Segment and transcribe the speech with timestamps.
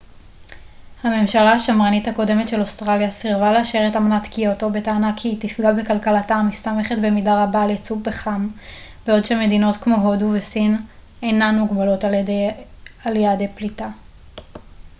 [1.03, 6.35] הממשלה השמרנית הקודמת של אוסטרליה סירבה לאשר את אמנת קיוטו בטענה כי היא תפגע בכלכלתה
[6.35, 8.47] המסתמכת במידה רבה על ייצוא פחם
[9.07, 10.77] בעוד שמדינות כמו הודו וסין
[11.23, 12.49] אינן מוגבלות על ידי
[13.05, 13.89] יעדי פליטה